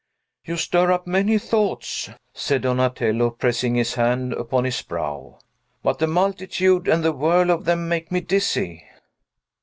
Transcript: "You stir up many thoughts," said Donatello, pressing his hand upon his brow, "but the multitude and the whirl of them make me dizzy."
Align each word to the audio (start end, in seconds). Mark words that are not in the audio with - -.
"You 0.43 0.57
stir 0.57 0.91
up 0.91 1.05
many 1.05 1.37
thoughts," 1.37 2.09
said 2.33 2.63
Donatello, 2.63 3.29
pressing 3.29 3.75
his 3.75 3.93
hand 3.93 4.33
upon 4.33 4.63
his 4.63 4.81
brow, 4.81 5.37
"but 5.83 5.99
the 5.99 6.07
multitude 6.07 6.87
and 6.87 7.05
the 7.05 7.11
whirl 7.13 7.51
of 7.51 7.65
them 7.65 7.87
make 7.87 8.11
me 8.11 8.19
dizzy." 8.21 8.83